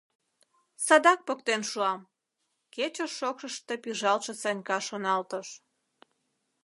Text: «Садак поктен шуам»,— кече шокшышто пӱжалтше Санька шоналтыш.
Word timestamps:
«Садак 0.85 1.19
поктен 1.27 1.61
шуам»,— 1.69 2.01
кече 2.73 3.05
шокшышто 3.17 3.73
пӱжалтше 3.83 4.33
Санька 4.41 4.77
шоналтыш. 4.87 5.47